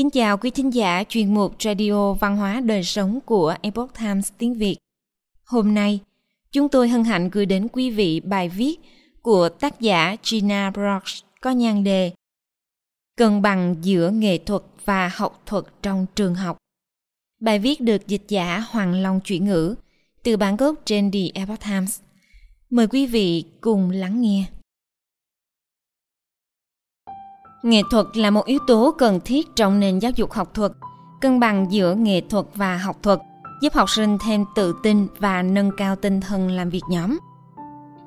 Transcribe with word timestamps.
Kính 0.00 0.10
chào 0.10 0.38
quý 0.38 0.50
thính 0.50 0.74
giả 0.74 1.04
chuyên 1.08 1.34
mục 1.34 1.62
Radio 1.62 2.12
Văn 2.12 2.36
hóa 2.36 2.60
Đời 2.60 2.84
Sống 2.84 3.20
của 3.20 3.54
Epoch 3.62 3.94
Times 3.98 4.32
tiếng 4.38 4.54
Việt. 4.54 4.76
Hôm 5.44 5.74
nay, 5.74 6.00
chúng 6.52 6.68
tôi 6.68 6.88
hân 6.88 7.04
hạnh 7.04 7.30
gửi 7.30 7.46
đến 7.46 7.68
quý 7.72 7.90
vị 7.90 8.20
bài 8.20 8.48
viết 8.48 8.80
của 9.22 9.48
tác 9.48 9.80
giả 9.80 10.16
Gina 10.22 10.70
Brooks 10.70 11.22
có 11.40 11.50
nhan 11.50 11.84
đề 11.84 12.12
Cân 13.16 13.42
bằng 13.42 13.76
giữa 13.82 14.10
nghệ 14.10 14.38
thuật 14.38 14.62
và 14.84 15.10
học 15.14 15.42
thuật 15.46 15.64
trong 15.82 16.06
trường 16.14 16.34
học. 16.34 16.56
Bài 17.40 17.58
viết 17.58 17.80
được 17.80 18.06
dịch 18.06 18.24
giả 18.28 18.64
Hoàng 18.70 19.02
Long 19.02 19.20
chuyển 19.20 19.44
ngữ 19.44 19.74
từ 20.22 20.36
bản 20.36 20.56
gốc 20.56 20.74
trên 20.84 21.10
The 21.10 21.20
Epoch 21.34 21.60
Times. 21.60 22.00
Mời 22.70 22.86
quý 22.86 23.06
vị 23.06 23.44
cùng 23.60 23.90
lắng 23.90 24.20
nghe. 24.20 24.44
Nghệ 27.62 27.82
thuật 27.90 28.06
là 28.14 28.30
một 28.30 28.46
yếu 28.46 28.58
tố 28.66 28.94
cần 28.98 29.20
thiết 29.24 29.56
trong 29.56 29.80
nền 29.80 29.98
giáo 29.98 30.12
dục 30.16 30.32
học 30.32 30.54
thuật, 30.54 30.72
cân 31.20 31.40
bằng 31.40 31.66
giữa 31.70 31.94
nghệ 31.94 32.20
thuật 32.20 32.46
và 32.54 32.76
học 32.76 32.96
thuật, 33.02 33.18
giúp 33.62 33.72
học 33.72 33.90
sinh 33.90 34.18
thêm 34.24 34.44
tự 34.54 34.74
tin 34.82 35.06
và 35.18 35.42
nâng 35.42 35.70
cao 35.76 35.96
tinh 35.96 36.20
thần 36.20 36.50
làm 36.50 36.70
việc 36.70 36.82
nhóm. 36.90 37.18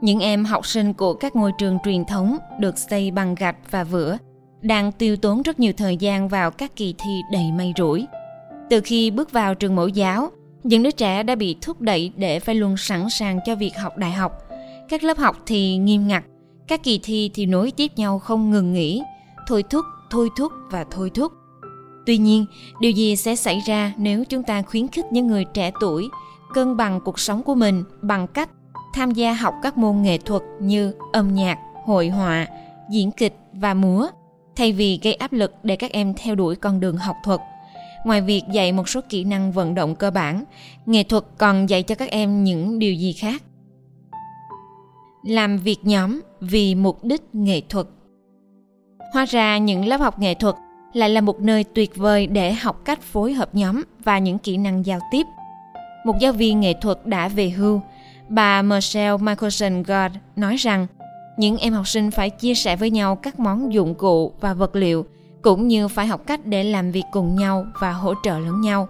Những 0.02 0.20
em 0.20 0.46
học 0.46 0.66
sinh 0.66 0.94
của 0.94 1.14
các 1.14 1.36
ngôi 1.36 1.52
trường 1.58 1.78
truyền 1.86 2.06
thống 2.06 2.38
được 2.60 2.78
xây 2.78 3.12
bằng 3.12 3.36
gạch 3.36 3.56
và 3.72 3.84
vữa 3.84 4.18
đang 4.62 4.92
tiêu 4.92 5.18
tốn 5.18 5.42
rất 5.42 5.60
nhiều 5.60 5.74
thời 5.78 5.98
gian 5.98 6.28
vào 6.28 6.52
các 6.52 6.76
kỳ 6.76 6.96
thi 6.98 7.22
đầy 7.32 7.52
may 7.52 7.74
rủi. 7.78 8.06
Từ 8.70 8.82
khi 8.82 9.12
bước 9.12 9.32
vào 9.32 9.56
trường 9.56 9.76
mẫu 9.76 9.88
giáo, 9.88 10.32
những 10.64 10.84
đứa 10.84 10.92
trẻ 10.92 11.24
đã 11.24 11.36
bị 11.36 11.56
thúc 11.62 11.82
đẩy 11.82 12.12
để 12.16 12.40
phải 12.40 12.56
luôn 12.56 12.78
sẵn 12.78 13.10
sàng 13.10 13.40
cho 13.46 13.56
việc 13.56 13.78
học 13.78 13.98
đại 13.98 14.12
học. 14.12 14.32
Các 14.90 15.04
lớp 15.04 15.18
học 15.18 15.38
thì 15.46 15.78
nghiêm 15.78 16.08
ngặt, 16.08 16.24
các 16.68 16.84
kỳ 16.84 17.00
thi 17.04 17.32
thì 17.34 17.46
nối 17.46 17.72
tiếp 17.72 17.92
nhau 17.96 18.20
không 18.20 18.52
ngừng 18.52 18.74
nghỉ, 18.74 19.04
thôi 19.48 19.64
thúc, 19.70 19.86
thôi 20.10 20.30
thúc 20.38 20.52
và 20.72 20.86
thôi 20.92 21.12
thúc. 21.14 21.34
Tuy 22.06 22.18
nhiên, 22.18 22.46
điều 22.80 22.92
gì 22.92 23.16
sẽ 23.16 23.36
xảy 23.36 23.60
ra 23.60 23.94
nếu 23.98 24.24
chúng 24.26 24.44
ta 24.44 24.62
khuyến 24.62 24.88
khích 24.88 25.06
những 25.12 25.28
người 25.28 25.46
trẻ 25.54 25.72
tuổi 25.80 26.10
cân 26.54 26.78
bằng 26.78 27.00
cuộc 27.06 27.20
sống 27.20 27.44
của 27.44 27.56
mình 27.56 27.84
bằng 28.02 28.28
cách 28.28 28.50
tham 28.94 29.12
gia 29.12 29.34
học 29.34 29.54
các 29.64 29.78
môn 29.78 30.02
nghệ 30.02 30.18
thuật 30.18 30.42
như 30.60 30.94
âm 31.14 31.34
nhạc, 31.36 31.58
hội 31.86 32.10
họa, 32.10 32.48
diễn 32.90 33.12
kịch 33.12 33.36
và 33.54 33.74
múa, 33.74 34.08
thay 34.56 34.72
vì 34.72 35.00
gây 35.04 35.14
áp 35.14 35.34
lực 35.34 35.54
để 35.64 35.76
các 35.76 35.92
em 35.92 36.14
theo 36.14 36.36
đuổi 36.36 36.56
con 36.56 36.80
đường 36.80 36.98
học 36.98 37.16
thuật. 37.24 37.40
Ngoài 38.06 38.22
việc 38.22 38.44
dạy 38.52 38.72
một 38.72 38.90
số 38.90 39.02
kỹ 39.10 39.24
năng 39.24 39.52
vận 39.52 39.76
động 39.76 39.96
cơ 39.96 40.12
bản, 40.12 40.44
nghệ 40.86 41.04
thuật 41.04 41.24
còn 41.38 41.70
dạy 41.70 41.84
cho 41.84 41.96
các 41.96 42.10
em 42.10 42.44
những 42.44 42.80
điều 42.80 42.94
gì 42.94 43.14
khác. 43.14 43.44
Làm 45.24 45.58
việc 45.58 45.80
nhóm 45.84 46.22
vì 46.42 46.76
mục 46.76 47.04
đích 47.04 47.36
nghệ 47.36 47.62
thuật 47.70 47.88
Hóa 49.14 49.26
ra 49.26 49.58
những 49.58 49.86
lớp 49.86 50.02
học 50.02 50.20
nghệ 50.20 50.34
thuật 50.34 50.56
lại 50.94 51.10
là 51.10 51.22
một 51.22 51.42
nơi 51.42 51.64
tuyệt 51.64 51.96
vời 51.96 52.28
để 52.28 52.54
học 52.54 52.82
cách 52.86 53.02
phối 53.02 53.34
hợp 53.34 53.56
nhóm 53.56 53.84
và 54.04 54.18
những 54.18 54.38
kỹ 54.38 54.58
năng 54.58 54.86
giao 54.86 55.00
tiếp. 55.12 55.24
Một 56.06 56.20
giáo 56.20 56.34
viên 56.34 56.60
nghệ 56.60 56.74
thuật 56.82 57.06
đã 57.06 57.28
về 57.28 57.50
hưu, 57.50 57.82
bà 58.30 58.62
Michelle 58.62 59.18
Michelson 59.18 59.84
God 59.84 60.12
nói 60.36 60.56
rằng 60.56 60.88
những 61.38 61.58
em 61.58 61.74
học 61.74 61.88
sinh 61.88 62.12
phải 62.12 62.30
chia 62.30 62.54
sẻ 62.54 62.76
với 62.76 62.92
nhau 62.92 63.16
các 63.16 63.40
món 63.40 63.74
dụng 63.74 63.96
cụ 63.96 64.34
và 64.42 64.54
vật 64.54 64.76
liệu 64.76 65.06
cũng 65.42 65.68
như 65.68 65.88
phải 65.88 66.08
học 66.08 66.22
cách 66.28 66.46
để 66.46 66.64
làm 66.64 66.92
việc 66.92 67.06
cùng 67.12 67.36
nhau 67.36 67.66
và 67.80 67.92
hỗ 67.92 68.14
trợ 68.24 68.40
lẫn 68.40 68.62
nhau. 68.62 68.88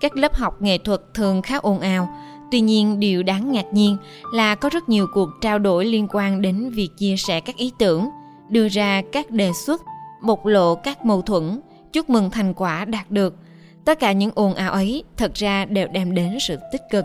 Các 0.00 0.16
lớp 0.16 0.34
học 0.34 0.62
nghệ 0.62 0.78
thuật 0.78 1.00
thường 1.14 1.42
khá 1.42 1.56
ồn 1.56 1.80
ào, 1.80 2.08
tuy 2.50 2.60
nhiên 2.60 3.00
điều 3.00 3.22
đáng 3.22 3.52
ngạc 3.52 3.66
nhiên 3.72 3.96
là 4.34 4.54
có 4.54 4.68
rất 4.68 4.88
nhiều 4.88 5.06
cuộc 5.14 5.28
trao 5.40 5.58
đổi 5.58 5.84
liên 5.84 6.08
quan 6.10 6.42
đến 6.42 6.70
việc 6.70 6.88
chia 6.98 7.16
sẻ 7.16 7.40
các 7.40 7.56
ý 7.56 7.72
tưởng– 7.78 8.08
đưa 8.52 8.68
ra 8.68 9.02
các 9.12 9.30
đề 9.30 9.52
xuất, 9.66 9.82
bộc 10.22 10.46
lộ 10.46 10.74
các 10.74 11.04
mâu 11.04 11.22
thuẫn, 11.22 11.60
chúc 11.92 12.10
mừng 12.10 12.30
thành 12.30 12.54
quả 12.54 12.84
đạt 12.84 13.10
được. 13.10 13.36
Tất 13.84 13.98
cả 14.00 14.12
những 14.12 14.30
ồn 14.34 14.54
ào 14.54 14.72
ấy 14.72 15.04
thật 15.16 15.34
ra 15.34 15.64
đều 15.64 15.88
đem 15.88 16.14
đến 16.14 16.38
sự 16.40 16.58
tích 16.72 16.82
cực. 16.90 17.04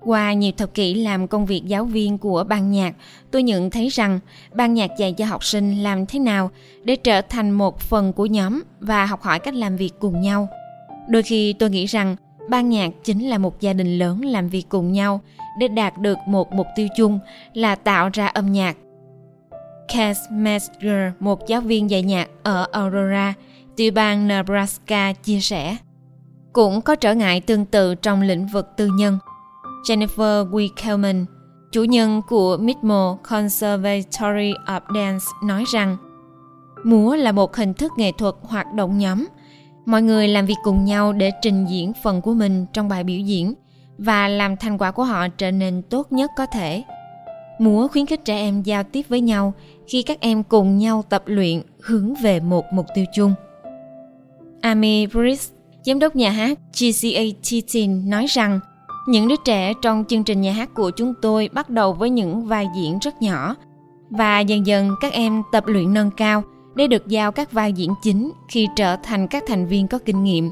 Qua 0.00 0.32
nhiều 0.32 0.52
thập 0.56 0.74
kỷ 0.74 0.94
làm 0.94 1.28
công 1.28 1.46
việc 1.46 1.62
giáo 1.66 1.84
viên 1.84 2.18
của 2.18 2.44
ban 2.48 2.70
nhạc, 2.70 2.94
tôi 3.30 3.42
nhận 3.42 3.70
thấy 3.70 3.88
rằng 3.88 4.20
ban 4.52 4.74
nhạc 4.74 4.90
dạy 4.98 5.12
cho 5.12 5.24
học 5.24 5.44
sinh 5.44 5.82
làm 5.82 6.06
thế 6.06 6.18
nào 6.18 6.50
để 6.84 6.96
trở 6.96 7.20
thành 7.20 7.50
một 7.50 7.80
phần 7.80 8.12
của 8.12 8.26
nhóm 8.26 8.62
và 8.80 9.06
học 9.06 9.22
hỏi 9.22 9.38
cách 9.38 9.54
làm 9.54 9.76
việc 9.76 9.92
cùng 9.98 10.20
nhau. 10.20 10.48
Đôi 11.08 11.22
khi 11.22 11.52
tôi 11.52 11.70
nghĩ 11.70 11.86
rằng 11.86 12.16
ban 12.48 12.68
nhạc 12.68 12.90
chính 13.04 13.28
là 13.28 13.38
một 13.38 13.60
gia 13.60 13.72
đình 13.72 13.98
lớn 13.98 14.24
làm 14.24 14.48
việc 14.48 14.68
cùng 14.68 14.92
nhau 14.92 15.20
để 15.58 15.68
đạt 15.68 15.98
được 15.98 16.18
một 16.26 16.52
mục 16.52 16.66
tiêu 16.76 16.88
chung 16.96 17.18
là 17.54 17.74
tạo 17.74 18.10
ra 18.12 18.26
âm 18.26 18.52
nhạc 18.52 18.76
Cass 19.92 20.20
Metzger, 20.30 21.10
một 21.20 21.46
giáo 21.46 21.60
viên 21.60 21.90
dạy 21.90 22.02
nhạc 22.02 22.28
ở 22.42 22.66
Aurora, 22.72 23.34
tiểu 23.76 23.92
bang 23.92 24.28
Nebraska 24.28 25.12
chia 25.12 25.40
sẻ. 25.40 25.76
Cũng 26.52 26.80
có 26.80 26.94
trở 26.94 27.14
ngại 27.14 27.40
tương 27.40 27.64
tự 27.64 27.94
trong 27.94 28.22
lĩnh 28.22 28.46
vực 28.46 28.68
tư 28.76 28.88
nhân. 28.96 29.18
Jennifer 29.88 30.50
Wickelman, 30.50 31.24
chủ 31.72 31.84
nhân 31.84 32.22
của 32.28 32.56
Midmo 32.56 33.18
Conservatory 33.22 34.52
of 34.66 34.80
Dance 34.94 35.24
nói 35.44 35.64
rằng 35.72 35.96
Múa 36.84 37.16
là 37.16 37.32
một 37.32 37.56
hình 37.56 37.74
thức 37.74 37.92
nghệ 37.96 38.12
thuật 38.12 38.34
hoạt 38.42 38.74
động 38.74 38.98
nhóm. 38.98 39.26
Mọi 39.86 40.02
người 40.02 40.28
làm 40.28 40.46
việc 40.46 40.58
cùng 40.64 40.84
nhau 40.84 41.12
để 41.12 41.30
trình 41.42 41.66
diễn 41.66 41.92
phần 42.02 42.20
của 42.20 42.34
mình 42.34 42.66
trong 42.72 42.88
bài 42.88 43.04
biểu 43.04 43.18
diễn 43.18 43.54
và 43.98 44.28
làm 44.28 44.56
thành 44.56 44.78
quả 44.78 44.90
của 44.90 45.04
họ 45.04 45.28
trở 45.28 45.50
nên 45.50 45.82
tốt 45.82 46.12
nhất 46.12 46.30
có 46.36 46.46
thể. 46.46 46.82
Múa 47.62 47.88
khuyến 47.88 48.06
khích 48.06 48.24
trẻ 48.24 48.36
em 48.36 48.62
giao 48.62 48.82
tiếp 48.82 49.02
với 49.08 49.20
nhau 49.20 49.54
khi 49.86 50.02
các 50.02 50.20
em 50.20 50.42
cùng 50.42 50.78
nhau 50.78 51.04
tập 51.08 51.22
luyện 51.26 51.62
hướng 51.80 52.14
về 52.14 52.40
một 52.40 52.64
mục 52.72 52.86
tiêu 52.94 53.04
chung. 53.14 53.34
Amy 54.60 55.06
Brice, 55.06 55.44
giám 55.82 55.98
đốc 55.98 56.16
nhà 56.16 56.30
hát 56.30 56.58
GCA 56.80 57.22
Teen 57.74 58.10
nói 58.10 58.26
rằng 58.26 58.60
những 59.08 59.28
đứa 59.28 59.36
trẻ 59.44 59.72
trong 59.82 60.04
chương 60.08 60.24
trình 60.24 60.40
nhà 60.40 60.52
hát 60.52 60.74
của 60.74 60.90
chúng 60.90 61.14
tôi 61.22 61.48
bắt 61.52 61.70
đầu 61.70 61.92
với 61.92 62.10
những 62.10 62.46
vai 62.46 62.66
diễn 62.76 62.98
rất 62.98 63.22
nhỏ 63.22 63.56
và 64.10 64.40
dần 64.40 64.66
dần 64.66 64.94
các 65.00 65.12
em 65.12 65.42
tập 65.52 65.64
luyện 65.66 65.94
nâng 65.94 66.10
cao 66.10 66.42
để 66.74 66.86
được 66.86 67.06
giao 67.06 67.32
các 67.32 67.52
vai 67.52 67.72
diễn 67.72 67.94
chính 68.02 68.32
khi 68.48 68.68
trở 68.76 68.96
thành 68.96 69.28
các 69.28 69.44
thành 69.46 69.66
viên 69.66 69.88
có 69.88 69.98
kinh 69.98 70.24
nghiệm. 70.24 70.50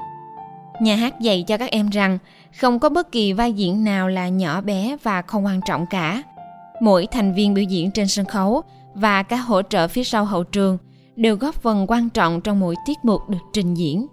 Nhà 0.82 0.96
hát 0.96 1.20
dạy 1.20 1.44
cho 1.46 1.56
các 1.56 1.70
em 1.70 1.90
rằng 1.90 2.18
không 2.60 2.78
có 2.78 2.88
bất 2.88 3.12
kỳ 3.12 3.32
vai 3.32 3.52
diễn 3.52 3.84
nào 3.84 4.08
là 4.08 4.28
nhỏ 4.28 4.60
bé 4.60 4.96
và 5.02 5.22
không 5.22 5.44
quan 5.44 5.60
trọng 5.66 5.86
cả. 5.86 6.22
Mỗi 6.80 7.06
thành 7.10 7.34
viên 7.34 7.54
biểu 7.54 7.64
diễn 7.64 7.90
trên 7.90 8.08
sân 8.08 8.26
khấu 8.26 8.62
và 8.94 9.22
các 9.22 9.36
hỗ 9.36 9.62
trợ 9.62 9.88
phía 9.88 10.04
sau 10.04 10.24
hậu 10.24 10.44
trường 10.44 10.78
đều 11.16 11.36
góp 11.36 11.54
phần 11.54 11.86
quan 11.88 12.10
trọng 12.10 12.40
trong 12.40 12.60
mỗi 12.60 12.74
tiết 12.86 12.98
mục 13.02 13.28
được 13.28 13.38
trình 13.52 13.74
diễn. 13.74 14.06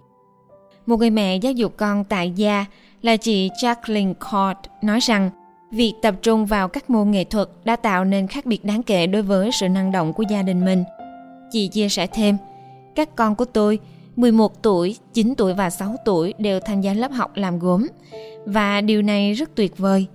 Một 0.86 0.98
người 0.98 1.10
mẹ 1.10 1.36
giáo 1.36 1.52
dục 1.52 1.74
con 1.78 2.04
tại 2.04 2.32
gia 2.32 2.66
là 3.02 3.18
chị 3.18 3.50
Jacqueline 3.62 4.14
Cord 4.14 4.70
nói 4.82 5.00
rằng 5.00 5.30
việc 5.72 5.94
tập 6.02 6.16
trung 6.22 6.46
vào 6.46 6.68
các 6.68 6.90
môn 6.90 7.12
nghệ 7.12 7.24
thuật 7.24 7.50
đã 7.66 7.76
tạo 7.76 8.06
nên 8.06 8.28
khác 8.28 8.46
biệt 8.46 8.66
đáng 8.66 8.84
kể 8.84 9.08
đối 9.08 9.22
với 9.22 9.50
sự 9.52 9.70
năng 9.70 9.92
động 9.92 10.14
của 10.14 10.24
gia 10.30 10.42
đình 10.42 10.66
mình. 10.66 10.84
Chị 11.52 11.68
chia 11.68 11.90
sẻ 11.90 12.08
thêm, 12.08 12.38
các 12.96 13.16
con 13.16 13.36
của 13.36 13.46
tôi 13.46 13.80
11 14.16 14.64
tuổi, 14.64 14.98
9 15.14 15.34
tuổi 15.38 15.54
và 15.54 15.70
6 15.70 15.96
tuổi 16.06 16.34
đều 16.38 16.60
tham 16.60 16.82
gia 16.82 16.94
lớp 16.94 17.12
học 17.12 17.32
làm 17.36 17.60
gốm 17.60 17.88
và 18.46 18.82
điều 18.82 19.02
này 19.02 19.34
rất 19.34 19.56
tuyệt 19.56 19.78
vời. 19.78 20.08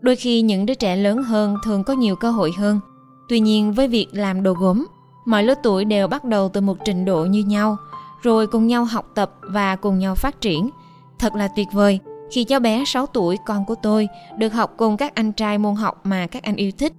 Đôi 0.00 0.16
khi 0.16 0.42
những 0.42 0.66
đứa 0.66 0.74
trẻ 0.74 0.96
lớn 0.96 1.22
hơn 1.22 1.56
thường 1.64 1.84
có 1.84 1.92
nhiều 1.92 2.16
cơ 2.16 2.30
hội 2.30 2.52
hơn– 2.56 2.80
Tuy 3.28 3.40
nhiên 3.40 3.72
với 3.72 3.88
việc 3.88 4.06
làm 4.12 4.42
đồ 4.42 4.52
gốm, 4.52 4.86
mọi 5.26 5.42
lứa 5.42 5.54
tuổi 5.62 5.84
đều 5.84 6.08
bắt 6.08 6.24
đầu 6.24 6.48
từ 6.48 6.60
một 6.60 6.78
trình 6.84 7.04
độ 7.04 7.24
như 7.24 7.44
nhau, 7.44 7.76
rồi 8.22 8.46
cùng 8.46 8.66
nhau 8.66 8.84
học 8.84 9.12
tập 9.14 9.32
và 9.42 9.76
cùng 9.76 9.98
nhau 9.98 10.14
phát 10.14 10.40
triển. 10.40 10.70
Thật 11.18 11.34
là 11.34 11.48
tuyệt 11.48 11.68
vời 11.72 11.98
khi 12.30 12.44
cháu 12.44 12.60
bé 12.60 12.84
6 12.86 13.06
tuổi 13.06 13.36
con 13.46 13.64
của 13.64 13.74
tôi 13.74 14.08
được 14.38 14.52
học 14.52 14.74
cùng 14.76 14.96
các 14.96 15.14
anh 15.14 15.32
trai 15.32 15.58
môn 15.58 15.74
học 15.74 16.06
mà 16.06 16.26
các 16.26 16.42
anh 16.42 16.56
yêu 16.56 16.70
thích. 16.78 16.92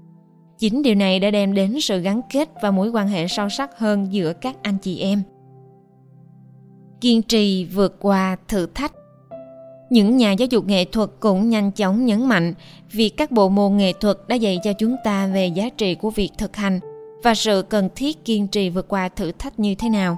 Chính 0.57 0.83
điều 0.83 0.95
này 0.95 1.19
đã 1.19 1.31
đem 1.31 1.53
đến 1.53 1.81
sự 1.81 1.99
gắn 1.99 2.21
kết 2.33 2.49
và 2.61 2.71
mối 2.71 2.89
quan 2.89 3.07
hệ 3.07 3.27
sâu 3.27 3.49
sắc 3.49 3.79
hơn 3.79 4.13
giữa 4.13 4.33
các 4.33 4.55
anh 4.61 4.77
chị 4.77 4.99
em. 4.99 5.23
Kiên 7.01 7.21
trì 7.21 7.65
vượt 7.65 7.99
qua 7.99 8.37
thử 8.47 8.65
thách 8.65 8.93
những 9.89 10.17
nhà 10.17 10.31
giáo 10.31 10.47
dục 10.51 10.65
nghệ 10.67 10.85
thuật 10.85 11.09
cũng 11.19 11.49
nhanh 11.49 11.71
chóng 11.71 12.05
nhấn 12.05 12.27
mạnh 12.27 12.53
việc 12.91 13.09
các 13.17 13.31
bộ 13.31 13.49
môn 13.49 13.77
nghệ 13.77 13.93
thuật 13.93 14.17
đã 14.27 14.35
dạy 14.35 14.59
cho 14.63 14.73
chúng 14.73 14.95
ta 15.03 15.27
về 15.27 15.47
giá 15.47 15.69
trị 15.69 15.95
của 15.95 16.09
việc 16.09 16.29
thực 16.37 16.55
hành 16.55 16.79
và 17.23 17.35
sự 17.35 17.61
cần 17.69 17.89
thiết 17.95 18.25
kiên 18.25 18.47
trì 18.47 18.69
vượt 18.69 18.87
qua 18.87 19.09
thử 19.09 19.31
thách 19.31 19.59
như 19.59 19.75
thế 19.75 19.89
nào. 19.89 20.17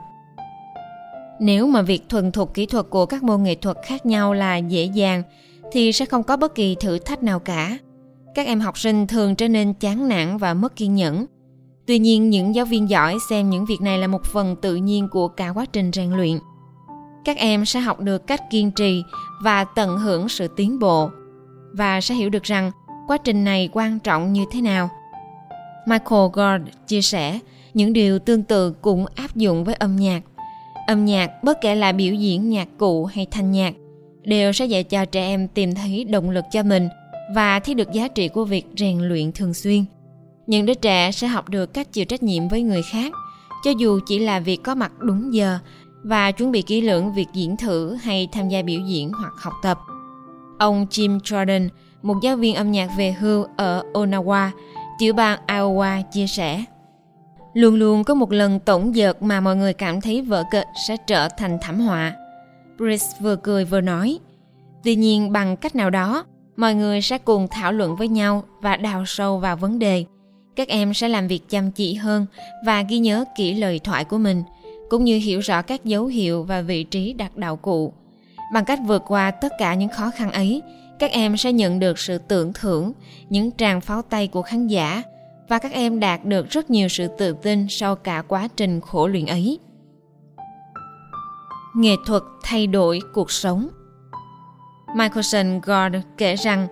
Nếu 1.39 1.67
mà 1.67 1.81
việc 1.81 2.09
thuần 2.09 2.31
thục 2.31 2.53
kỹ 2.53 2.65
thuật 2.65 2.85
của 2.89 3.05
các 3.05 3.23
môn 3.23 3.43
nghệ 3.43 3.55
thuật 3.55 3.77
khác 3.85 4.05
nhau 4.05 4.33
là 4.33 4.57
dễ 4.57 4.83
dàng, 4.83 5.23
thì 5.71 5.91
sẽ 5.91 6.05
không 6.05 6.23
có 6.23 6.37
bất 6.37 6.55
kỳ 6.55 6.75
thử 6.75 6.99
thách 6.99 7.23
nào 7.23 7.39
cả. 7.39 7.77
Các 8.35 8.47
em 8.47 8.59
học 8.59 8.77
sinh 8.77 9.07
thường 9.07 9.35
trở 9.35 9.47
nên 9.47 9.73
chán 9.73 10.07
nản 10.07 10.37
và 10.37 10.53
mất 10.53 10.75
kiên 10.75 10.95
nhẫn. 10.95 11.25
Tuy 11.85 11.99
nhiên, 11.99 12.29
những 12.29 12.55
giáo 12.55 12.65
viên 12.65 12.89
giỏi 12.89 13.17
xem 13.29 13.49
những 13.49 13.65
việc 13.65 13.81
này 13.81 13.97
là 13.97 14.07
một 14.07 14.23
phần 14.25 14.55
tự 14.61 14.75
nhiên 14.75 15.07
của 15.11 15.27
cả 15.27 15.49
quá 15.49 15.65
trình 15.73 15.91
rèn 15.93 16.11
luyện 16.11 16.39
các 17.25 17.37
em 17.37 17.65
sẽ 17.65 17.79
học 17.79 17.99
được 17.99 18.27
cách 18.27 18.41
kiên 18.49 18.71
trì 18.71 19.03
và 19.43 19.63
tận 19.63 19.97
hưởng 19.97 20.29
sự 20.29 20.47
tiến 20.47 20.79
bộ 20.79 21.09
và 21.73 22.01
sẽ 22.01 22.15
hiểu 22.15 22.29
được 22.29 22.43
rằng 22.43 22.71
quá 23.07 23.17
trình 23.17 23.43
này 23.43 23.69
quan 23.71 23.99
trọng 23.99 24.33
như 24.33 24.45
thế 24.51 24.61
nào 24.61 24.89
michael 25.87 26.29
gord 26.33 26.77
chia 26.87 27.01
sẻ 27.01 27.39
những 27.73 27.93
điều 27.93 28.19
tương 28.19 28.43
tự 28.43 28.71
cũng 28.71 29.05
áp 29.15 29.35
dụng 29.35 29.63
với 29.63 29.75
âm 29.75 29.95
nhạc 29.95 30.21
Âm 30.91 31.05
nhạc, 31.05 31.43
bất 31.43 31.61
kể 31.61 31.75
là 31.75 31.91
biểu 31.91 32.13
diễn 32.13 32.49
nhạc 32.49 32.67
cụ 32.77 33.05
hay 33.05 33.27
thanh 33.31 33.51
nhạc, 33.51 33.73
đều 34.23 34.51
sẽ 34.51 34.65
dạy 34.65 34.83
cho 34.83 35.05
trẻ 35.05 35.21
em 35.21 35.47
tìm 35.47 35.75
thấy 35.75 36.03
động 36.03 36.29
lực 36.29 36.45
cho 36.51 36.63
mình 36.63 36.89
và 37.35 37.59
thấy 37.59 37.75
được 37.75 37.91
giá 37.91 38.07
trị 38.07 38.27
của 38.27 38.45
việc 38.45 38.65
rèn 38.77 38.99
luyện 38.99 39.31
thường 39.31 39.53
xuyên. 39.53 39.85
Những 40.47 40.65
đứa 40.65 40.73
trẻ 40.73 41.11
sẽ 41.11 41.27
học 41.27 41.49
được 41.49 41.73
cách 41.73 41.93
chịu 41.93 42.05
trách 42.05 42.23
nhiệm 42.23 42.47
với 42.47 42.61
người 42.61 42.81
khác, 42.91 43.13
cho 43.63 43.71
dù 43.71 43.99
chỉ 44.07 44.19
là 44.19 44.39
việc 44.39 44.63
có 44.63 44.75
mặt 44.75 44.91
đúng 44.99 45.33
giờ 45.33 45.59
và 46.03 46.31
chuẩn 46.31 46.51
bị 46.51 46.61
kỹ 46.61 46.81
lưỡng 46.81 47.13
việc 47.13 47.27
diễn 47.33 47.57
thử 47.57 47.93
hay 47.93 48.27
tham 48.31 48.49
gia 48.49 48.61
biểu 48.61 48.79
diễn 48.87 49.11
hoặc 49.11 49.33
học 49.37 49.53
tập. 49.63 49.79
Ông 50.59 50.85
Jim 50.89 51.19
Jordan, 51.19 51.69
một 52.01 52.15
giáo 52.21 52.35
viên 52.35 52.55
âm 52.55 52.71
nhạc 52.71 52.89
về 52.97 53.11
hưu 53.11 53.45
ở 53.57 53.83
Onawa, 53.93 54.49
tiểu 54.99 55.13
bang 55.13 55.39
Iowa 55.47 56.03
chia 56.11 56.27
sẻ. 56.27 56.63
Luôn 57.53 57.75
luôn 57.75 58.03
có 58.03 58.13
một 58.13 58.31
lần 58.31 58.59
tổng 58.59 58.95
dợt 58.95 59.23
mà 59.23 59.41
mọi 59.41 59.55
người 59.55 59.73
cảm 59.73 60.01
thấy 60.01 60.21
vở 60.21 60.43
kịch 60.51 60.67
sẽ 60.87 60.97
trở 61.07 61.27
thành 61.37 61.57
thảm 61.61 61.79
họa. 61.79 62.15
Brice 62.77 63.05
vừa 63.19 63.35
cười 63.35 63.65
vừa 63.65 63.81
nói. 63.81 64.19
Tuy 64.83 64.95
nhiên 64.95 65.31
bằng 65.31 65.57
cách 65.57 65.75
nào 65.75 65.89
đó, 65.89 66.25
mọi 66.57 66.75
người 66.75 67.01
sẽ 67.01 67.17
cùng 67.17 67.47
thảo 67.51 67.71
luận 67.71 67.95
với 67.95 68.07
nhau 68.07 68.43
và 68.61 68.75
đào 68.75 69.03
sâu 69.07 69.39
vào 69.39 69.57
vấn 69.57 69.79
đề. 69.79 70.05
Các 70.55 70.67
em 70.67 70.93
sẽ 70.93 71.07
làm 71.07 71.27
việc 71.27 71.49
chăm 71.49 71.71
chỉ 71.71 71.93
hơn 71.93 72.25
và 72.65 72.81
ghi 72.81 72.99
nhớ 72.99 73.25
kỹ 73.37 73.53
lời 73.53 73.79
thoại 73.79 74.05
của 74.05 74.17
mình, 74.17 74.43
cũng 74.91 75.03
như 75.03 75.17
hiểu 75.17 75.39
rõ 75.39 75.61
các 75.61 75.85
dấu 75.85 76.05
hiệu 76.05 76.43
và 76.43 76.61
vị 76.61 76.83
trí 76.83 77.13
đặt 77.13 77.37
đạo 77.37 77.55
cụ. 77.55 77.93
Bằng 78.53 78.65
cách 78.65 78.79
vượt 78.85 79.03
qua 79.07 79.31
tất 79.31 79.53
cả 79.59 79.73
những 79.73 79.89
khó 79.89 80.11
khăn 80.15 80.31
ấy, 80.31 80.61
các 80.99 81.11
em 81.11 81.37
sẽ 81.37 81.53
nhận 81.53 81.79
được 81.79 81.99
sự 81.99 82.17
tưởng 82.17 82.53
thưởng, 82.53 82.91
những 83.29 83.51
tràng 83.57 83.81
pháo 83.81 84.01
tay 84.01 84.27
của 84.27 84.41
khán 84.41 84.67
giả 84.67 85.03
và 85.49 85.59
các 85.59 85.71
em 85.71 85.99
đạt 85.99 86.25
được 86.25 86.49
rất 86.49 86.69
nhiều 86.69 86.87
sự 86.87 87.07
tự 87.17 87.33
tin 87.33 87.67
sau 87.69 87.95
cả 87.95 88.23
quá 88.27 88.47
trình 88.55 88.81
khổ 88.81 89.07
luyện 89.07 89.25
ấy. 89.25 89.59
Nghệ 91.75 91.95
thuật 92.05 92.23
thay 92.43 92.67
đổi 92.67 92.99
cuộc 93.13 93.31
sống 93.31 93.67
Michaelson 94.95 95.59
Gord 95.59 95.95
kể 96.17 96.35
rằng 96.35 96.67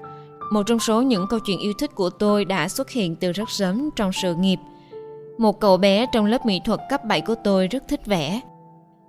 một 0.51 0.63
trong 0.68 0.80
số 0.80 1.01
những 1.01 1.25
câu 1.30 1.39
chuyện 1.39 1.60
yêu 1.60 1.74
thích 1.80 1.95
của 1.95 2.10
tôi 2.10 2.45
đã 2.45 2.69
xuất 2.69 2.89
hiện 2.89 3.16
từ 3.16 3.31
rất 3.31 3.50
sớm 3.50 3.89
trong 3.95 4.12
sự 4.13 4.36
nghiệp. 4.36 4.60
Một 5.39 5.59
cậu 5.59 5.77
bé 5.77 6.06
trong 6.12 6.25
lớp 6.25 6.45
mỹ 6.45 6.62
thuật 6.65 6.80
cấp 6.89 7.06
7 7.06 7.21
của 7.21 7.36
tôi 7.44 7.68
rất 7.68 7.88
thích 7.88 8.06
vẽ. 8.06 8.41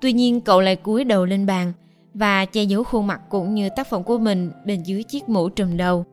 Tuy 0.00 0.12
nhiên 0.12 0.40
cậu 0.40 0.60
lại 0.60 0.76
cúi 0.76 1.04
đầu 1.04 1.24
lên 1.24 1.46
bàn 1.46 1.72
và 2.14 2.44
che 2.44 2.62
giấu 2.62 2.84
khuôn 2.84 3.06
mặt 3.06 3.20
cũng 3.28 3.54
như 3.54 3.68
tác 3.76 3.86
phẩm 3.86 4.02
của 4.02 4.18
mình 4.18 4.50
bên 4.64 4.82
dưới 4.82 5.02
chiếc 5.02 5.28
mũ 5.28 5.48
trùm 5.48 5.76
đầu. 5.76 6.04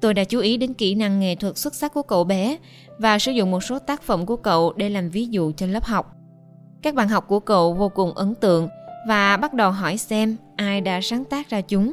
Tôi 0.00 0.14
đã 0.14 0.24
chú 0.24 0.40
ý 0.40 0.56
đến 0.56 0.74
kỹ 0.74 0.94
năng 0.94 1.20
nghệ 1.20 1.34
thuật 1.34 1.58
xuất 1.58 1.74
sắc 1.74 1.94
của 1.94 2.02
cậu 2.02 2.24
bé 2.24 2.56
và 2.98 3.18
sử 3.18 3.32
dụng 3.32 3.50
một 3.50 3.60
số 3.60 3.78
tác 3.78 4.02
phẩm 4.02 4.26
của 4.26 4.36
cậu 4.36 4.72
để 4.76 4.88
làm 4.88 5.10
ví 5.10 5.26
dụ 5.26 5.52
cho 5.56 5.66
lớp 5.66 5.84
học. 5.84 6.14
Các 6.82 6.94
bạn 6.94 7.08
học 7.08 7.24
của 7.28 7.40
cậu 7.40 7.74
vô 7.74 7.88
cùng 7.88 8.12
ấn 8.12 8.34
tượng 8.34 8.68
và 9.08 9.36
bắt 9.36 9.54
đầu 9.54 9.70
hỏi 9.70 9.96
xem 9.96 10.36
ai 10.56 10.80
đã 10.80 11.00
sáng 11.02 11.24
tác 11.24 11.50
ra 11.50 11.60
chúng. 11.60 11.92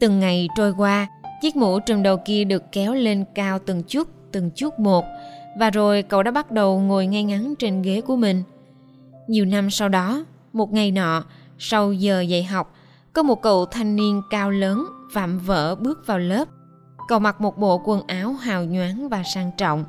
Từng 0.00 0.20
ngày 0.20 0.48
trôi 0.56 0.74
qua, 0.78 1.08
chiếc 1.42 1.56
mũ 1.56 1.78
trùm 1.80 2.02
đầu 2.02 2.16
kia 2.16 2.44
được 2.44 2.62
kéo 2.72 2.94
lên 2.94 3.24
cao 3.34 3.58
từng 3.66 3.82
chút, 3.82 4.08
từng 4.32 4.50
chút 4.50 4.78
một 4.78 5.04
và 5.58 5.70
rồi 5.70 6.02
cậu 6.02 6.22
đã 6.22 6.30
bắt 6.30 6.50
đầu 6.50 6.80
ngồi 6.80 7.06
ngay 7.06 7.22
ngắn 7.22 7.54
trên 7.58 7.82
ghế 7.82 8.00
của 8.00 8.16
mình. 8.16 8.42
Nhiều 9.28 9.44
năm 9.44 9.70
sau 9.70 9.88
đó, 9.88 10.24
một 10.52 10.72
ngày 10.72 10.90
nọ, 10.90 11.24
sau 11.58 11.92
giờ 11.92 12.20
dạy 12.20 12.44
học, 12.44 12.74
có 13.12 13.22
một 13.22 13.42
cậu 13.42 13.66
thanh 13.66 13.96
niên 13.96 14.22
cao 14.30 14.50
lớn 14.50 14.86
vạm 15.12 15.38
vỡ 15.38 15.74
bước 15.74 16.06
vào 16.06 16.18
lớp. 16.18 16.48
Cậu 17.08 17.18
mặc 17.18 17.40
một 17.40 17.58
bộ 17.58 17.80
quần 17.84 18.06
áo 18.06 18.32
hào 18.32 18.64
nhoáng 18.64 19.08
và 19.08 19.22
sang 19.34 19.50
trọng. 19.58 19.84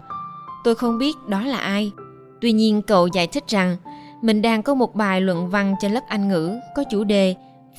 Tôi 0.63 0.75
không 0.75 0.97
biết 0.97 1.15
đó 1.27 1.41
là 1.41 1.57
ai. 1.57 1.91
Tuy 2.41 2.51
nhiên 2.51 2.81
cậu 2.81 3.07
giải 3.07 3.27
thích 3.27 3.43
rằng 3.47 3.77
mình 4.21 4.41
đang 4.41 4.63
có 4.63 4.73
một 4.73 4.95
bài 4.95 5.21
luận 5.21 5.49
văn 5.49 5.75
cho 5.81 5.87
lớp 5.87 6.03
Anh 6.07 6.27
ngữ 6.27 6.59
có 6.75 6.83
chủ 6.83 7.03
đề 7.03 7.35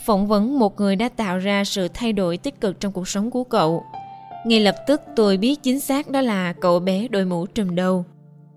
phỏng 0.07 0.27
vấn 0.27 0.59
một 0.59 0.81
người 0.81 0.97
đã 0.97 1.09
tạo 1.09 1.39
ra 1.39 1.65
sự 1.65 1.89
thay 1.95 2.13
đổi 2.13 2.37
tích 2.37 2.61
cực 2.61 2.81
trong 2.81 2.93
cuộc 2.93 3.09
sống 3.09 3.31
của 3.31 3.45
cậu. 3.45 3.85
Ngay 4.45 4.61
lập 4.61 4.77
tức 4.87 5.01
tôi 5.17 5.37
biết 5.37 5.63
chính 5.63 5.81
xác 5.81 6.11
đó 6.11 6.21
là 6.21 6.53
cậu 6.53 6.81
bé 6.81 7.09
đội 7.09 7.25
mũ 7.25 7.47
trùm 7.47 7.75
đầu. 7.75 8.05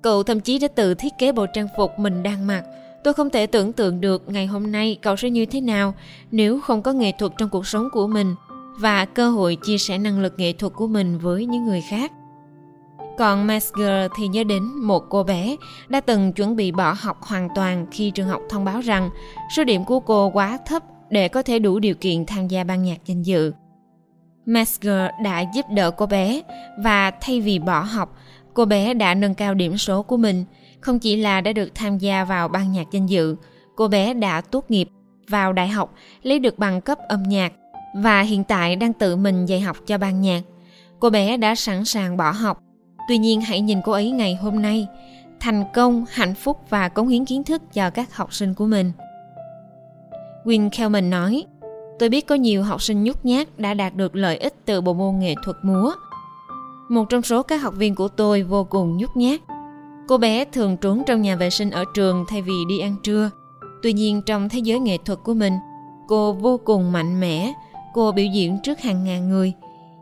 Cậu 0.01 0.23
thậm 0.23 0.39
chí 0.39 0.59
đã 0.59 0.67
tự 0.67 0.93
thiết 0.93 1.13
kế 1.19 1.31
bộ 1.31 1.45
trang 1.53 1.67
phục 1.77 1.99
mình 1.99 2.23
đang 2.23 2.47
mặc. 2.47 2.63
Tôi 3.03 3.13
không 3.13 3.29
thể 3.29 3.47
tưởng 3.47 3.73
tượng 3.73 4.01
được 4.01 4.23
ngày 4.27 4.45
hôm 4.45 4.71
nay 4.71 4.97
cậu 5.01 5.15
sẽ 5.15 5.29
như 5.29 5.45
thế 5.45 5.61
nào 5.61 5.93
nếu 6.31 6.61
không 6.61 6.81
có 6.81 6.93
nghệ 6.93 7.11
thuật 7.19 7.31
trong 7.37 7.49
cuộc 7.49 7.67
sống 7.67 7.89
của 7.91 8.07
mình 8.07 8.35
và 8.79 9.05
cơ 9.05 9.29
hội 9.29 9.57
chia 9.65 9.77
sẻ 9.77 9.97
năng 9.97 10.19
lực 10.19 10.33
nghệ 10.37 10.53
thuật 10.53 10.73
của 10.73 10.87
mình 10.87 11.17
với 11.17 11.45
những 11.45 11.65
người 11.65 11.81
khác. 11.89 12.11
Còn 13.17 13.47
Masger 13.47 14.11
thì 14.17 14.27
nhớ 14.27 14.43
đến 14.43 14.63
một 14.63 15.03
cô 15.09 15.23
bé 15.23 15.55
đã 15.87 15.99
từng 15.99 16.33
chuẩn 16.33 16.55
bị 16.55 16.71
bỏ 16.71 16.95
học 16.99 17.17
hoàn 17.21 17.49
toàn 17.55 17.85
khi 17.91 18.11
trường 18.11 18.27
học 18.27 18.41
thông 18.49 18.65
báo 18.65 18.81
rằng 18.81 19.09
số 19.55 19.63
điểm 19.63 19.85
của 19.85 19.99
cô 19.99 20.29
quá 20.29 20.59
thấp 20.65 20.83
để 21.09 21.27
có 21.27 21.41
thể 21.41 21.59
đủ 21.59 21.79
điều 21.79 21.95
kiện 21.95 22.25
tham 22.25 22.47
gia 22.47 22.63
ban 22.63 22.83
nhạc 22.83 22.97
danh 23.05 23.23
dự. 23.23 23.51
Masger 24.47 25.09
đã 25.23 25.41
giúp 25.53 25.65
đỡ 25.69 25.91
cô 25.91 26.05
bé 26.05 26.41
và 26.77 27.11
thay 27.11 27.41
vì 27.41 27.59
bỏ 27.59 27.79
học, 27.79 28.17
cô 28.53 28.65
bé 28.65 28.93
đã 28.93 29.13
nâng 29.13 29.33
cao 29.33 29.53
điểm 29.53 29.77
số 29.77 30.03
của 30.03 30.17
mình. 30.17 30.45
Không 30.81 30.99
chỉ 30.99 31.15
là 31.15 31.41
đã 31.41 31.53
được 31.53 31.75
tham 31.75 31.97
gia 31.97 32.23
vào 32.23 32.47
ban 32.47 32.71
nhạc 32.71 32.87
danh 32.91 33.05
dự, 33.05 33.35
cô 33.75 33.87
bé 33.87 34.13
đã 34.13 34.41
tốt 34.41 34.71
nghiệp 34.71 34.89
vào 35.29 35.53
đại 35.53 35.67
học, 35.67 35.93
lấy 36.23 36.39
được 36.39 36.59
bằng 36.59 36.81
cấp 36.81 36.97
âm 37.07 37.23
nhạc 37.23 37.53
và 37.95 38.21
hiện 38.21 38.43
tại 38.43 38.75
đang 38.75 38.93
tự 38.93 39.15
mình 39.15 39.45
dạy 39.45 39.59
học 39.59 39.77
cho 39.85 39.97
ban 39.97 40.21
nhạc. 40.21 40.41
Cô 40.99 41.09
bé 41.09 41.37
đã 41.37 41.55
sẵn 41.55 41.85
sàng 41.85 42.17
bỏ 42.17 42.31
học. 42.31 42.61
Tuy 43.09 43.17
nhiên 43.17 43.41
hãy 43.41 43.61
nhìn 43.61 43.81
cô 43.83 43.91
ấy 43.91 44.11
ngày 44.11 44.35
hôm 44.35 44.61
nay, 44.61 44.87
thành 45.39 45.63
công, 45.73 46.05
hạnh 46.11 46.35
phúc 46.35 46.57
và 46.69 46.89
cống 46.89 47.07
hiến 47.07 47.25
kiến 47.25 47.43
thức 47.43 47.73
cho 47.73 47.89
các 47.89 48.15
học 48.15 48.33
sinh 48.33 48.53
của 48.53 48.65
mình. 48.65 48.91
Win 50.45 50.69
Kelman 50.69 51.09
nói, 51.09 51.45
tôi 51.99 52.09
biết 52.09 52.27
có 52.27 52.35
nhiều 52.35 52.63
học 52.63 52.81
sinh 52.81 53.03
nhút 53.03 53.25
nhát 53.25 53.59
đã 53.59 53.73
đạt 53.73 53.95
được 53.95 54.15
lợi 54.15 54.37
ích 54.37 54.53
từ 54.65 54.81
bộ 54.81 54.93
môn 54.93 55.19
nghệ 55.19 55.35
thuật 55.43 55.57
múa. 55.63 55.91
Một 56.89 57.09
trong 57.09 57.21
số 57.21 57.43
các 57.43 57.57
học 57.57 57.73
viên 57.77 57.95
của 57.95 58.07
tôi 58.07 58.43
vô 58.43 58.63
cùng 58.63 58.97
nhút 58.97 59.09
nhát. 59.15 59.39
Cô 60.07 60.17
bé 60.17 60.45
thường 60.45 60.77
trốn 60.77 61.03
trong 61.07 61.21
nhà 61.21 61.35
vệ 61.35 61.49
sinh 61.49 61.69
ở 61.69 61.83
trường 61.93 62.25
thay 62.27 62.41
vì 62.41 62.53
đi 62.69 62.79
ăn 62.79 62.95
trưa. 63.03 63.29
Tuy 63.83 63.93
nhiên 63.93 64.21
trong 64.25 64.49
thế 64.49 64.59
giới 64.59 64.79
nghệ 64.79 64.97
thuật 65.05 65.19
của 65.23 65.33
mình, 65.33 65.53
cô 66.07 66.33
vô 66.33 66.59
cùng 66.63 66.91
mạnh 66.91 67.19
mẽ. 67.19 67.53
Cô 67.93 68.11
biểu 68.11 68.25
diễn 68.25 68.57
trước 68.63 68.79
hàng 68.79 69.03
ngàn 69.03 69.29
người. 69.29 69.53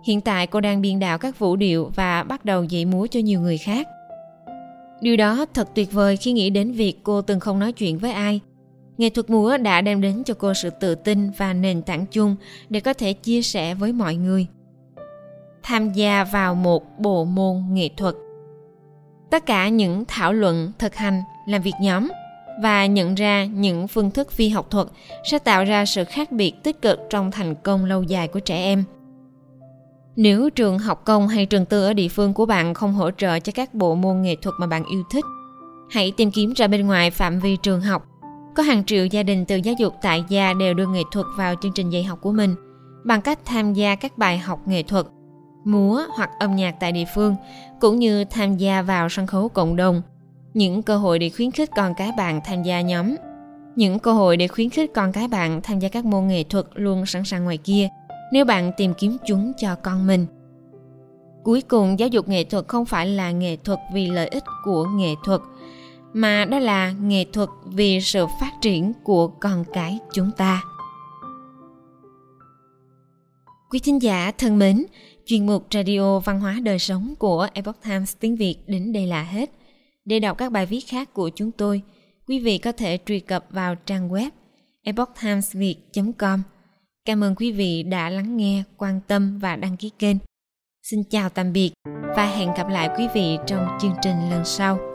Hiện 0.04 0.22
tại 0.22 0.48
cô 0.48 0.62
đang 0.62 0.82
biên 0.82 1.00
đạo 1.00 1.18
các 1.18 1.40
vũ 1.40 1.56
điệu 1.56 1.92
và 1.96 2.24
bắt 2.24 2.46
đầu 2.46 2.64
dạy 2.64 2.86
múa 2.86 3.08
cho 3.08 3.20
nhiều 3.20 3.40
người 3.40 3.58
khác. 3.58 3.88
Điều 5.02 5.18
đó 5.18 5.46
thật 5.54 5.70
tuyệt 5.76 5.92
vời 5.92 6.18
khi 6.18 6.32
nghĩ 6.32 6.50
đến 6.50 6.72
việc 6.72 7.04
cô 7.04 7.22
từng 7.22 7.40
không 7.40 7.60
nói 7.60 7.72
chuyện 7.72 7.98
với 7.98 8.12
ai– 8.12 8.40
Nghệ 8.98 9.10
thuật 9.10 9.30
múa 9.30 9.58
đã 9.58 9.82
đem 9.82 10.02
đến 10.02 10.24
cho 10.24 10.34
cô 10.34 10.54
sự 10.54 10.70
tự 10.70 10.96
tin 10.96 11.32
và 11.32 11.54
nền 11.54 11.82
tảng 11.82 12.06
chung 12.06 12.36
để 12.70 12.80
có 12.80 12.94
thể 12.94 13.14
chia 13.14 13.42
sẻ 13.42 13.76
với 13.76 13.94
mọi 13.94 14.16
người. 14.16 14.48
Tham 15.64 15.94
gia 15.94 16.24
vào 16.24 16.56
một 16.56 17.00
bộ 17.00 17.26
môn 17.26 17.64
nghệ 17.70 17.90
thuật. 17.98 18.16
Tất 19.30 19.46
cả 19.46 19.70
những 19.70 20.04
thảo 20.08 20.34
luận, 20.34 20.72
thực 20.80 20.96
hành, 20.96 21.22
làm 21.48 21.62
việc 21.62 21.74
nhóm 21.82 22.08
và 22.62 22.86
nhận 22.86 23.16
ra 23.16 23.46
những 23.46 23.88
phương 23.88 24.12
thức 24.12 24.32
phi 24.32 24.50
học 24.50 24.72
thuật 24.72 24.88
sẽ 25.24 25.40
tạo 25.40 25.64
ra 25.64 25.86
sự 25.86 26.04
khác 26.04 26.32
biệt 26.32 26.54
tích 26.64 26.82
cực 26.82 27.00
trong 27.10 27.32
thành 27.32 27.56
công 27.56 27.86
lâu 27.86 28.04
dài 28.04 28.28
của 28.28 28.40
trẻ 28.40 28.56
em. 28.56 28.84
Nếu 30.16 30.50
trường 30.50 30.80
học 30.80 31.02
công 31.06 31.28
hay 31.28 31.46
trường 31.46 31.66
tư 31.66 31.86
ở 31.86 31.94
địa 31.94 32.08
phương 32.08 32.34
của 32.34 32.46
bạn 32.46 32.74
không 32.74 32.94
hỗ 32.94 33.12
trợ 33.12 33.40
cho 33.40 33.52
các 33.56 33.74
bộ 33.74 33.96
môn 33.96 34.22
nghệ 34.22 34.36
thuật 34.36 34.56
mà 34.60 34.68
bạn 34.68 34.86
yêu 34.86 35.04
thích, 35.12 35.26
hãy 35.90 36.12
tìm 36.18 36.32
kiếm 36.32 36.54
ra 36.54 36.68
bên 36.68 36.88
ngoài 36.88 37.12
phạm 37.12 37.40
vi 37.40 37.58
trường 37.64 37.82
học 37.82 38.08
có 38.56 38.64
hàng 38.64 38.84
triệu 38.84 39.06
gia 39.06 39.24
đình 39.24 39.46
từ 39.46 39.56
giáo 39.56 39.76
dục 39.78 39.94
tại 40.02 40.24
gia 40.30 40.54
đều 40.54 40.74
đưa 40.74 40.88
nghệ 40.88 41.02
thuật 41.12 41.26
vào 41.38 41.56
chương 41.62 41.72
trình 41.72 41.90
dạy 41.90 42.04
học 42.04 42.20
của 42.22 42.32
mình 42.32 42.56
bằng 43.04 43.22
cách 43.22 43.40
tham 43.46 43.74
gia 43.74 43.96
các 43.96 44.18
bài 44.18 44.38
học 44.38 44.68
nghệ 44.68 44.84
thuật, 44.84 45.06
múa 45.64 46.02
hoặc 46.18 46.30
âm 46.40 46.56
nhạc 46.56 46.76
tại 46.80 46.92
địa 46.92 47.06
phương, 47.16 47.36
cũng 47.82 48.00
như 48.00 48.26
tham 48.26 48.58
gia 48.58 48.82
vào 48.82 49.10
sân 49.10 49.28
khấu 49.28 49.50
cộng 49.50 49.76
đồng. 49.76 50.02
Những 50.54 50.82
cơ 50.82 50.98
hội 50.98 51.20
để 51.20 51.30
khuyến 51.30 51.52
khích 51.52 51.70
con 51.76 51.94
cái 51.98 52.12
bạn 52.18 52.42
tham 52.46 52.64
gia 52.64 52.82
nhóm. 52.82 53.16
Những 53.76 54.00
cơ 54.00 54.14
hội 54.14 54.38
để 54.38 54.48
khuyến 54.48 54.70
khích 54.70 54.94
con 54.94 55.12
cái 55.12 55.28
bạn 55.28 55.62
tham 55.64 55.80
gia 55.80 55.90
các 55.90 56.06
môn 56.06 56.28
nghệ 56.28 56.44
thuật 56.44 56.66
luôn 56.74 57.06
sẵn 57.06 57.24
sàng 57.24 57.44
ngoài 57.44 57.58
kia 57.58 57.90
nếu 58.32 58.46
bạn 58.46 58.72
tìm 58.78 58.94
kiếm 58.94 59.18
chúng 59.28 59.52
cho 59.58 59.76
con 59.76 60.08
mình. 60.08 60.26
Cuối 61.44 61.62
cùng, 61.62 62.00
giáo 62.00 62.08
dục 62.08 62.28
nghệ 62.28 62.44
thuật 62.44 62.68
không 62.68 62.86
phải 62.86 63.08
là 63.08 63.32
nghệ 63.32 63.58
thuật 63.64 63.80
vì 63.94 64.08
lợi 64.08 64.28
ích 64.28 64.44
của 64.64 64.86
nghệ 64.86 65.14
thuật– 65.24 65.42
mà 66.16 66.46
đó 66.46 66.60
là 66.60 66.92
nghệ 66.92 67.26
thuật 67.34 67.50
vì 67.66 68.02
sự 68.02 68.26
phát 68.40 68.52
triển 68.62 68.94
của 69.04 69.28
con 69.28 69.66
cái 69.74 70.00
chúng 70.14 70.32
ta. 70.38 70.64
Quý 73.70 73.80
thính 73.80 74.02
giả 74.02 74.32
thân 74.38 74.60
mến, 74.60 74.86
chuyên 75.26 75.46
mục 75.46 75.68
radio 75.72 76.20
văn 76.20 76.40
hóa 76.40 76.60
đời 76.64 76.80
sống 76.80 77.14
của 77.20 77.48
epoch 77.54 77.82
times 77.84 78.16
tiếng 78.20 78.36
việt 78.36 78.56
đến 78.68 78.94
đây 78.94 79.08
là 79.08 79.24
hết. 79.24 79.52
Để 80.06 80.20
đọc 80.20 80.38
các 80.38 80.52
bài 80.52 80.66
viết 80.66 80.82
khác 80.88 81.14
của 81.14 81.30
chúng 81.30 81.52
tôi, 81.52 81.82
quý 82.28 82.40
vị 82.40 82.58
có 82.58 82.72
thể 82.72 83.00
truy 83.06 83.20
cập 83.20 83.46
vào 83.50 83.76
trang 83.76 84.10
web 84.10 84.30
epochtimesviet 84.84 85.78
com. 86.18 86.42
Cảm 87.06 87.24
ơn 87.24 87.36
quý 87.36 87.52
vị 87.52 87.84
đã 87.84 88.10
lắng 88.10 88.38
nghe, 88.38 88.64
quan 88.78 89.00
tâm 89.08 89.40
và 89.40 89.56
đăng 89.56 89.78
ký 89.78 89.92
kênh. 90.00 90.18
Xin 90.84 91.04
chào 91.04 91.30
tạm 91.30 91.54
biệt 91.54 91.72
và 92.16 92.28
hẹn 92.28 92.50
gặp 92.58 92.70
lại 92.70 92.90
quý 92.98 93.08
vị 93.14 93.38
trong 93.48 93.68
chương 93.82 93.96
trình 94.02 94.30
lần 94.30 94.46
sau. 94.46 94.95